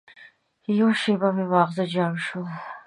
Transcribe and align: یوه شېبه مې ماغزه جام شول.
یوه 0.77 0.93
شېبه 1.01 1.29
مې 1.35 1.45
ماغزه 1.51 1.85
جام 1.93 2.13
شول. 2.25 2.47